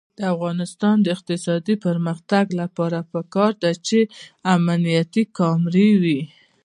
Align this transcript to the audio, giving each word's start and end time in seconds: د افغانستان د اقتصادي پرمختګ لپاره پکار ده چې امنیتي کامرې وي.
د 0.17 0.19
افغانستان 0.35 0.95
د 1.01 1.07
اقتصادي 1.15 1.75
پرمختګ 1.85 2.45
لپاره 2.61 2.99
پکار 3.13 3.51
ده 3.63 3.71
چې 3.87 3.99
امنیتي 4.55 5.23
کامرې 5.37 5.89
وي. 6.01 6.21